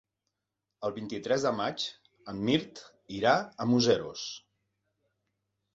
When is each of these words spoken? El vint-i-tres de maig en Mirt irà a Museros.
El 0.87 0.93
vint-i-tres 0.95 1.45
de 1.47 1.51
maig 1.59 1.85
en 2.33 2.41
Mirt 2.49 2.83
irà 3.19 3.37
a 3.67 3.71
Museros. 3.75 4.27